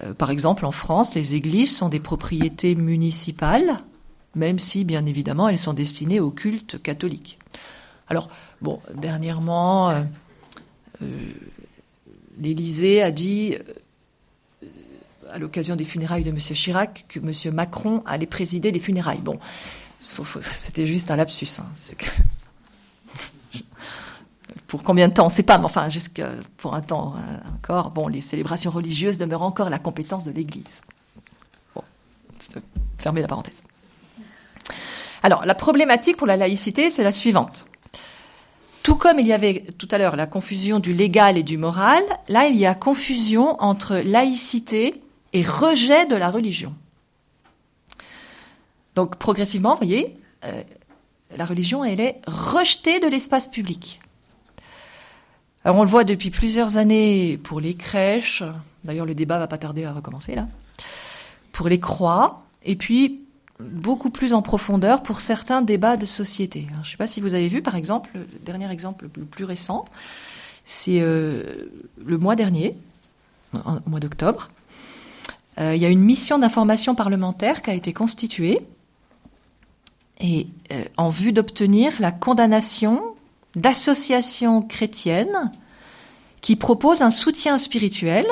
[0.01, 3.79] Euh, par exemple, en France, les églises sont des propriétés municipales,
[4.35, 7.37] même si, bien évidemment, elles sont destinées au culte catholique.
[8.07, 8.29] Alors,
[8.61, 10.03] bon, dernièrement, euh,
[12.39, 13.55] l'Élysée a dit
[15.31, 16.37] à l'occasion des funérailles de M.
[16.37, 17.53] Chirac que M.
[17.53, 19.21] Macron allait présider les funérailles.
[19.21, 19.39] Bon,
[19.99, 21.59] c'était juste un lapsus.
[21.59, 21.65] Hein.
[24.73, 27.37] Pour combien de temps, on ne sait pas, mais enfin, jusqu'à pour un temps euh,
[27.53, 30.81] encore, bon, les célébrations religieuses demeurent encore la compétence de l'Église.
[31.75, 31.83] Bon,
[32.97, 33.61] fermez la parenthèse.
[35.21, 37.67] Alors, la problématique pour la laïcité, c'est la suivante.
[38.81, 42.01] Tout comme il y avait tout à l'heure la confusion du légal et du moral,
[42.27, 46.73] là, il y a confusion entre laïcité et rejet de la religion.
[48.95, 50.63] Donc progressivement, vous voyez, euh,
[51.37, 53.99] la religion, elle est rejetée de l'espace public.
[55.65, 58.43] Alors on le voit depuis plusieurs années pour les crèches,
[58.83, 60.47] d'ailleurs le débat va pas tarder à recommencer là,
[61.53, 63.21] pour les croix, et puis
[63.59, 66.67] beaucoup plus en profondeur pour certains débats de société.
[66.73, 69.45] je ne sais pas si vous avez vu, par exemple, le dernier exemple le plus
[69.45, 69.85] récent,
[70.65, 71.71] c'est euh,
[72.03, 72.75] le mois dernier,
[73.53, 74.49] au mois d'octobre,
[75.59, 78.59] euh, il y a une mission d'information parlementaire qui a été constituée
[80.19, 83.12] et euh, en vue d'obtenir la condamnation
[83.55, 85.51] d'associations chrétiennes
[86.41, 88.27] qui proposent un soutien spirituel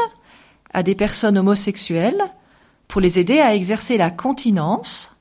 [0.74, 2.22] à des personnes homosexuelles
[2.88, 5.16] pour les aider à exercer la continence,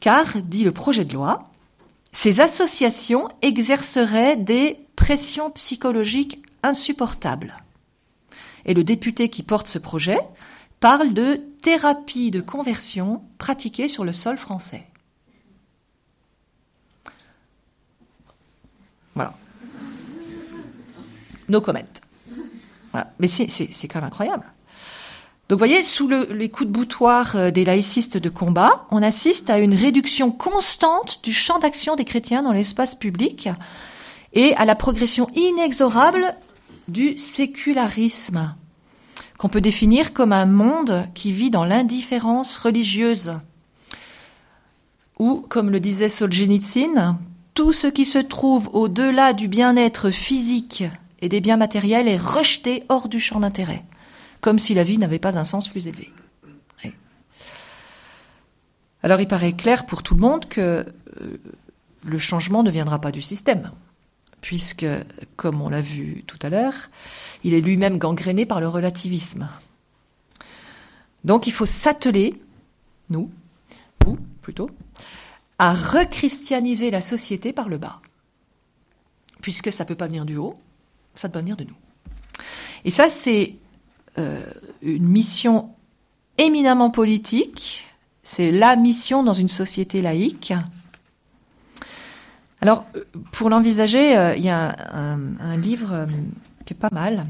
[0.00, 1.44] car, dit le projet de loi,
[2.12, 7.54] ces associations exerceraient des pressions psychologiques insupportables.
[8.64, 10.18] Et le député qui porte ce projet
[10.80, 14.89] parle de thérapie de conversion pratiquée sur le sol français.
[21.50, 21.80] No comment.
[23.18, 24.44] Mais c'est quand même incroyable.
[25.48, 29.02] Donc vous voyez, sous le, les coups de boutoir euh, des laïcistes de combat, on
[29.02, 33.48] assiste à une réduction constante du champ d'action des chrétiens dans l'espace public
[34.32, 36.36] et à la progression inexorable
[36.86, 38.54] du sécularisme
[39.38, 43.32] qu'on peut définir comme un monde qui vit dans l'indifférence religieuse.
[45.18, 47.18] Ou, comme le disait Solzhenitsyn,
[47.54, 50.84] tout ce qui se trouve au-delà du bien-être physique
[51.22, 53.84] et des biens matériels est rejeté hors du champ d'intérêt,
[54.40, 56.12] comme si la vie n'avait pas un sens plus élevé.
[59.02, 60.60] Alors il paraît clair pour tout le monde que
[61.20, 61.36] euh,
[62.04, 63.70] le changement ne viendra pas du système,
[64.40, 64.86] puisque,
[65.36, 66.74] comme on l'a vu tout à l'heure,
[67.44, 69.48] il est lui-même gangréné par le relativisme.
[71.24, 72.40] Donc il faut s'atteler,
[73.08, 73.30] nous,
[74.06, 74.70] ou plutôt,
[75.58, 78.00] à rechristianiser la société par le bas.
[79.40, 80.58] Puisque ça ne peut pas venir du haut,
[81.20, 81.76] ça doit venir de nous.
[82.84, 83.56] Et ça, c'est
[84.18, 84.42] euh,
[84.82, 85.70] une mission
[86.38, 87.86] éminemment politique,
[88.22, 90.54] c'est la mission dans une société laïque.
[92.62, 92.84] Alors,
[93.32, 96.06] pour l'envisager, euh, il y a un, livre euh,
[96.78, 97.26] pas mal.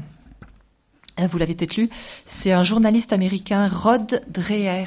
[1.17, 1.89] Vous l'avez peut-être lu.
[2.25, 4.85] C'est un journaliste américain, Rod Dreher,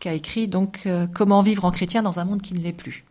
[0.00, 3.04] qui a écrit donc Comment vivre en chrétien dans un monde qui ne l'est plus.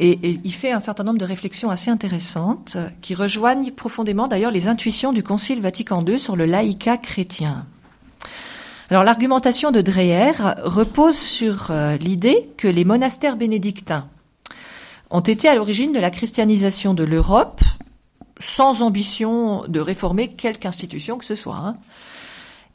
[0.00, 4.50] Euh, et, il fait un certain nombre de réflexions assez intéressantes qui rejoignent profondément d'ailleurs
[4.50, 7.66] les intuitions du Concile Vatican II sur le laïcat chrétien.
[8.90, 10.32] Alors l'argumentation de Dreher
[10.62, 14.08] repose sur euh, l'idée que les monastères bénédictins
[15.10, 17.60] ont été à l'origine de la christianisation de l'Europe
[18.40, 21.56] sans ambition de réformer quelque institution que ce soit.
[21.56, 21.76] Hein.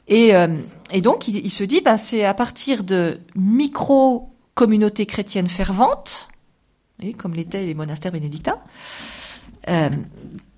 [0.06, 0.48] Et, euh,
[0.92, 6.28] et, donc il, se dit, ben, c'est à partir de micro-communautés chrétiennes ferventes
[7.18, 8.58] comme l'étaient les monastères bénédictins,
[9.68, 9.90] euh,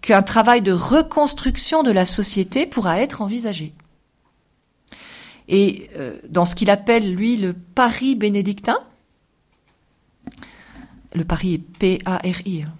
[0.00, 3.72] qu'un travail de reconstruction de la société pourra être envisagé.
[5.48, 8.78] Et euh, dans ce qu'il appelle, lui, le Paris bénédictin,
[11.14, 12.72] le Paris est P-A-R-I, hein.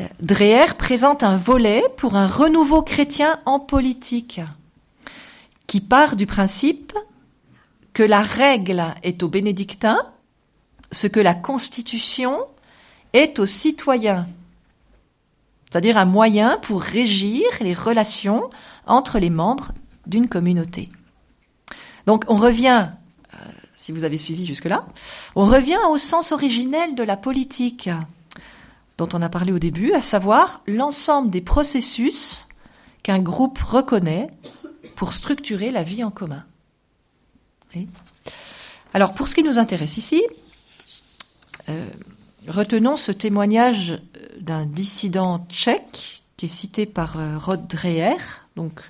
[0.00, 4.40] euh, Dreher présente un volet pour un renouveau chrétien en politique,
[5.66, 6.92] qui part du principe
[7.92, 9.98] que la règle est aux bénédictins
[10.92, 12.38] ce que la Constitution
[13.12, 14.26] est aux citoyens,
[15.70, 18.48] c'est-à-dire un moyen pour régir les relations
[18.86, 19.72] entre les membres
[20.06, 20.90] d'une communauté.
[22.06, 22.88] Donc on revient,
[23.34, 23.36] euh,
[23.74, 24.86] si vous avez suivi jusque-là,
[25.34, 27.90] on revient au sens originel de la politique
[28.98, 32.46] dont on a parlé au début, à savoir l'ensemble des processus
[33.02, 34.30] qu'un groupe reconnaît
[34.94, 36.44] pour structurer la vie en commun.
[38.94, 40.22] Alors pour ce qui nous intéresse ici,
[41.68, 41.84] euh,
[42.48, 44.00] retenons ce témoignage
[44.40, 48.16] d'un dissident tchèque qui est cité par euh, Rod Dreher.
[48.56, 48.80] Donc,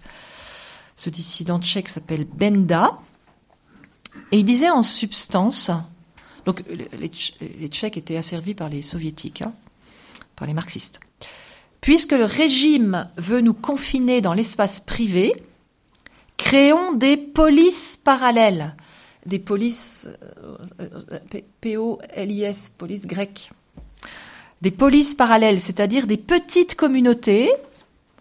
[0.97, 2.99] ce dissident tchèque s'appelle Benda.
[4.33, 5.71] Et il disait en substance,
[6.47, 6.63] donc
[6.99, 9.53] les, Tchèques étaient asservis par les soviétiques, hein,
[10.35, 11.01] par les marxistes.
[11.81, 15.33] Puisque le régime veut nous confiner dans l'espace privé,
[16.37, 18.75] créons des polices parallèles
[19.27, 20.09] des polices,
[20.43, 23.51] euh, euh, P-O-L-I-S, police grecque.
[24.63, 27.51] Des polices parallèles, c'est-à-dire des petites communautés,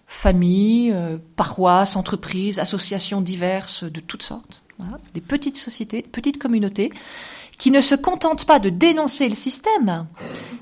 [0.08, 4.64] familles, euh, paroisses, entreprises, associations diverses de toutes sortes,
[5.14, 6.92] des petites sociétés, petites communautés,
[7.58, 10.08] qui ne se contentent pas de dénoncer le système,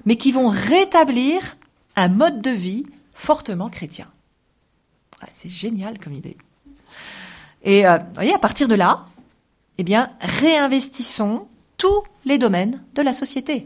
[0.06, 1.58] mais qui vont rétablir
[1.96, 4.08] un mode de vie fortement chrétien.
[5.32, 6.38] c'est génial comme idée.
[7.64, 9.06] Et vous voyez, à partir de là,
[9.78, 13.66] eh bien, réinvestissons tous les domaines de la société.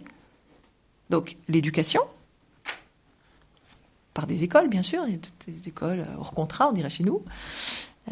[1.10, 2.02] Donc, l'éducation,
[4.14, 5.06] par des écoles, bien sûr,
[5.46, 7.24] des écoles hors contrat, on dirait chez nous,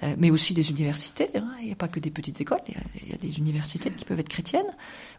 [0.04, 1.30] euh, mais aussi des universités.
[1.36, 1.48] Hein.
[1.60, 4.20] Il n'y a pas que des petites écoles, il y, a, des universités qui peuvent
[4.20, 4.76] être chrétiennes,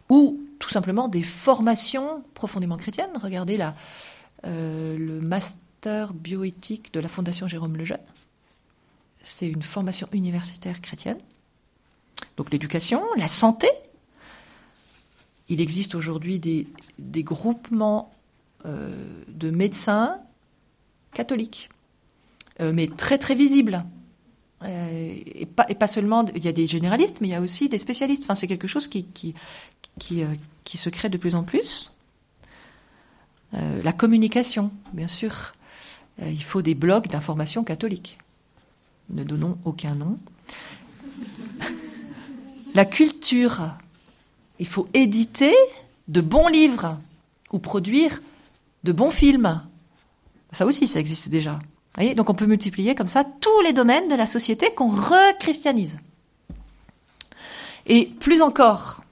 [0.09, 3.11] ou tout simplement des formations profondément chrétiennes.
[3.21, 3.75] Regardez là,
[4.45, 7.97] euh, le master bioéthique de la Fondation Jérôme Lejeune.
[9.23, 11.17] C'est une formation universitaire chrétienne.
[12.37, 13.67] Donc l'éducation, la santé.
[15.49, 18.13] Il existe aujourd'hui des, groupements
[18.65, 20.19] euh, de médecins
[21.13, 21.69] catholiques,
[22.59, 23.83] euh, mais très très visibles.
[24.63, 27.77] Euh, et, pas, seulement, il y a des généralistes, mais il y a aussi des
[27.77, 28.23] spécialistes.
[28.23, 29.33] Enfin, c'est quelque chose qui, qui,
[29.99, 30.23] qui,
[30.63, 31.93] qui, se crée de plus en plus.
[33.53, 35.53] la communication, bien sûr.
[36.21, 38.17] il faut des blogs d'information catholique.
[39.09, 40.19] Ne donnons aucun nom.
[42.77, 43.71] La culture,
[44.59, 45.55] il faut éditer
[46.07, 46.99] de bons livres
[47.51, 48.21] ou produire
[48.83, 49.63] de bons films.
[50.51, 51.59] Ça aussi, ça existe déjà.
[52.15, 55.97] Donc on peut multiplier comme ça tous les domaines de la société qu'on rechristianise.
[57.87, 59.03] Et plus encore,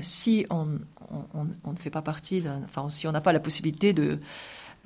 [0.00, 4.18] si on, ne fait pas partie enfin si on n'a pas la possibilité de,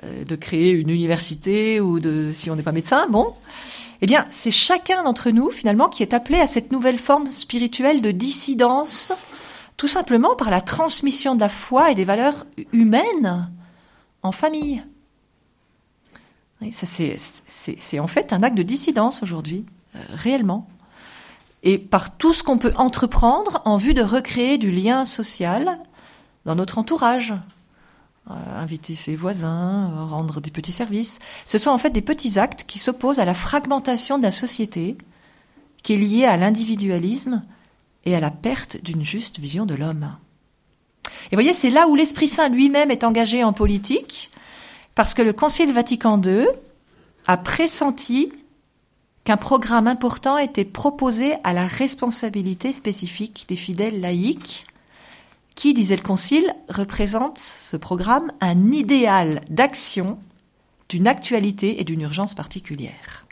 [0.02, 3.35] de créer une université ou de, si on n'est pas médecin, bon,
[4.02, 8.02] eh bien, c'est chacun d'entre nous, finalement, qui est appelé à cette nouvelle forme spirituelle
[8.02, 9.12] de dissidence,
[9.76, 13.48] tout simplement par la transmission de la foi et des valeurs humaines
[14.24, 14.83] en famille.
[16.72, 20.68] ça, c'est en fait un acte de dissidence aujourd'hui, euh, réellement.
[21.62, 25.79] Et par tout ce qu'on peut entreprendre en vue de recréer du lien social
[26.44, 27.37] dans notre entourage, euh,
[28.29, 31.18] inviter ses voisins, euh, rendre des petits services.
[31.44, 34.96] Ce sont en fait des petits actes qui s'opposent à la fragmentation de la société,
[35.83, 37.42] qui est liée à l'individualisme
[38.04, 40.16] et à la perte d'une juste vision de l'homme.
[41.31, 44.31] Et voyez, c'est là où l'Esprit Saint lui-même est engagé en politique,
[44.94, 46.46] parce que le Concile Vatican II
[47.27, 48.33] a pressenti
[49.25, 54.66] qu'un programme important était proposé à la responsabilité spécifique des fidèles laïcs
[55.55, 60.19] qui, disait le Concile, représente ce programme un idéal d'action
[60.88, 63.27] d'une actualité et d'une urgence particulière.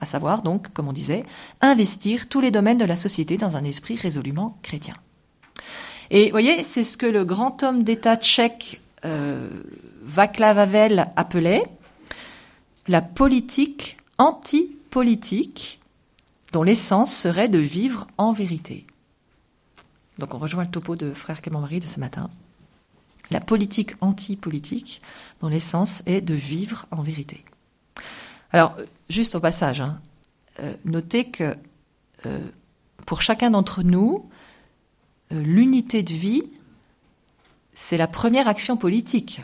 [0.00, 1.24] À savoir donc, comme on disait,
[1.60, 4.94] investir tous les domaines de la société dans un esprit résolument chrétien.
[6.10, 9.48] Et vous voyez, c'est ce que le grand homme d'État tchèque euh,
[10.02, 11.64] Václav Havel appelait
[12.86, 15.80] la politique anti-politique
[16.52, 18.86] dont l'essence serait de vivre en vérité.
[20.18, 22.30] Donc on rejoint le topo de frère Marie de ce matin.
[23.30, 25.00] La politique anti-politique
[25.40, 27.44] dont l'essence est de vivre en vérité.
[28.52, 28.76] Alors,
[29.08, 30.00] juste au passage, hein,
[30.60, 31.56] euh, notez que
[32.26, 32.38] euh,
[33.06, 34.28] pour chacun d'entre nous,
[35.32, 36.42] euh, l'unité de vie,
[37.72, 39.40] c'est la première action politique.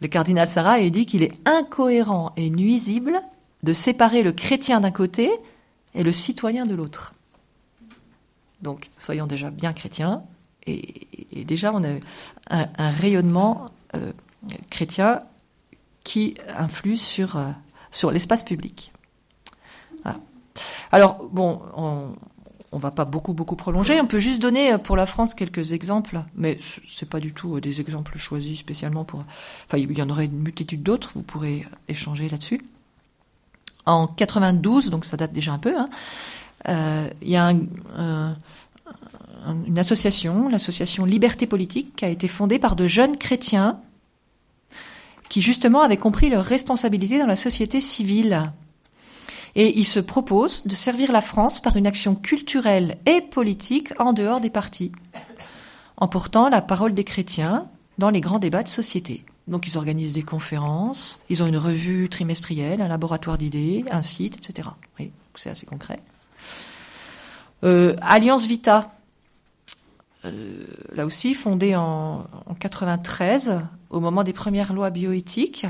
[0.00, 3.20] Le cardinal Sarah a dit qu'il est incohérent et nuisible
[3.62, 5.30] de séparer le chrétien d'un côté
[5.94, 7.14] et le citoyen de l'autre.
[8.64, 10.24] Donc, soyons déjà bien chrétiens,
[10.66, 11.06] et,
[11.44, 11.88] déjà on a
[12.50, 14.12] un, rayonnement euh,
[14.70, 15.22] chrétien
[16.02, 18.92] qui influe sur, euh, l'espace public.
[20.92, 22.14] Alors, bon, on,
[22.74, 24.00] on va pas beaucoup beaucoup prolonger.
[24.00, 26.58] On peut juste donner euh, pour la France quelques exemples, mais
[26.88, 29.24] c'est pas du tout des exemples choisis spécialement pour.
[29.66, 31.12] Enfin, il y en aurait une multitude d'autres.
[31.14, 32.60] Vous pourrez échanger là-dessus.
[33.86, 35.78] En 92, donc ça date déjà un peu.
[35.78, 35.88] Hein,
[36.66, 38.36] il y a un,
[39.66, 43.80] une association, l'association Liberté Politique, qui a été fondée par de jeunes chrétiens
[45.28, 48.52] qui justement avaient compris leur responsabilité dans la société civile.
[49.56, 54.12] Et ils se proposent de servir la France par une action culturelle et politique en
[54.12, 54.92] dehors des partis,
[55.96, 57.66] en portant la parole des chrétiens
[57.98, 59.24] dans les grands débats de société.
[59.46, 64.36] Donc ils organisent des conférences, ils ont une revue trimestrielle, un laboratoire d'idées, un site,
[64.36, 64.68] etc.
[64.98, 66.00] Oui, c'est assez concret.
[67.64, 68.90] Euh, Alliance Vita,
[70.24, 70.64] euh,
[70.94, 75.66] là aussi fondée en, en, 93, au moment des premières lois bioéthiques.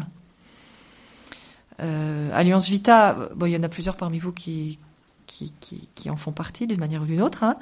[1.80, 4.78] Euh, Alliance Vita, il y en a plusieurs parmi vous qui
[6.08, 7.56] en font partie d'une manière ou d'une autre, hein,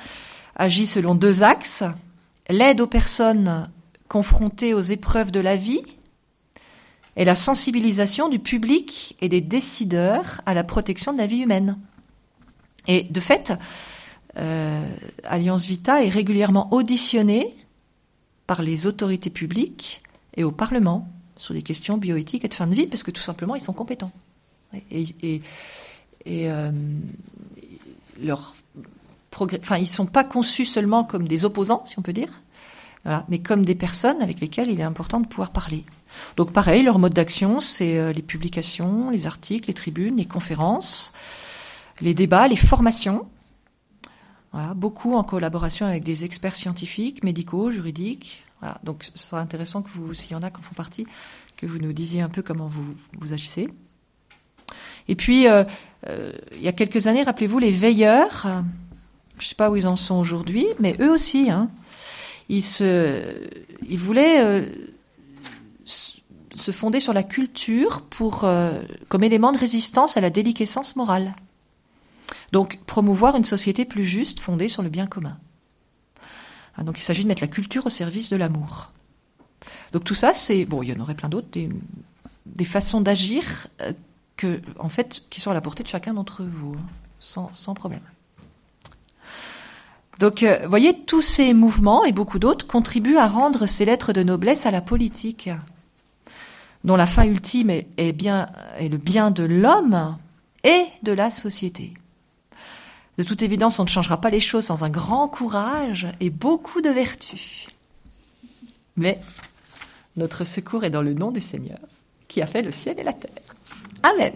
[0.56, 1.84] agit selon deux axes.
[2.48, 3.70] L'aide aux personnes
[4.08, 5.82] confrontées aux épreuves de la vie
[7.16, 11.78] et la sensibilisation du public et des décideurs à la protection de la vie humaine.
[12.86, 13.52] Et de fait,
[14.38, 14.86] euh,
[15.24, 17.54] Alliance Vita est régulièrement auditionnée
[18.46, 20.02] par les autorités publiques
[20.36, 23.22] et au Parlement sur des questions bioéthiques et de fin de vie, parce que tout
[23.22, 24.12] simplement, ils sont compétents.
[24.90, 25.40] Et,
[26.26, 26.70] euh,
[28.22, 28.54] leur
[29.40, 32.42] enfin, ils sont pas conçus seulement comme des opposants, si on peut dire,
[33.28, 35.84] mais comme des personnes avec lesquelles il est important de pouvoir parler.
[36.36, 41.12] Donc pareil, leur mode d'action, c'est euh, les publications, les articles, les tribunes, les conférences,
[42.02, 43.26] les débats, les formations,
[44.52, 48.44] voilà, beaucoup en collaboration avec des experts scientifiques, médicaux, juridiques.
[48.84, 51.06] Donc ce sera intéressant que vous, s'il y en a qui en font partie,
[51.56, 53.68] que vous nous disiez un peu comment vous, agissez.
[55.08, 55.64] Et puis, euh,
[56.08, 58.46] euh, il y a quelques années, rappelez-vous, les veilleurs,
[59.38, 61.70] je ne sais pas où ils en sont aujourd'hui, mais eux aussi, hein,
[62.48, 63.24] ils, se,
[63.88, 64.66] ils voulaient euh,
[65.84, 68.04] se fonder sur la culture
[69.08, 71.34] comme élément de résistance à la déliquescence morale.
[72.52, 75.38] Donc promouvoir une société plus juste fondée sur le bien commun.
[76.76, 78.92] Ah, donc il s'agit de mettre la culture au service de l'amour.
[79.92, 83.92] Donc tout ça, c'est bon, il y en aurait plein d'autres, des, façons d'agir euh,
[84.36, 88.02] que, en fait, qui sont à la portée de chacun d'entre vous, hein, sans, problème.
[90.18, 94.12] Donc, euh, vous voyez, tous ces mouvements et beaucoup d'autres contribuent à rendre ces lettres
[94.12, 95.50] de noblesse à la politique,
[96.84, 98.48] dont la fin ultime est, bien,
[98.78, 100.16] est le bien de l'homme
[100.64, 101.94] et de la société.
[103.22, 106.80] De toute évidence, on ne changera pas les choses sans un grand courage et beaucoup
[106.80, 107.68] de vertu.
[108.96, 109.20] Mais
[110.16, 111.78] notre secours est dans le nom du Seigneur,
[112.26, 113.30] qui a fait le ciel et la terre.
[114.02, 114.32] Amen.